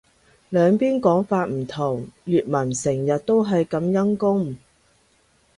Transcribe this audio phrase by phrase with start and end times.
[0.49, 2.07] 兩邊講法唔同。
[2.25, 4.57] 粵文成日都係咁陰功